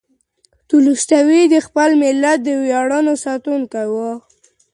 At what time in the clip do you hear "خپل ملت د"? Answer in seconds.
1.65-2.47